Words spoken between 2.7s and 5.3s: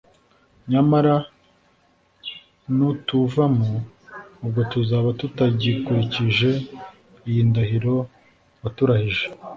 nutuvamo, ubwo tuzaba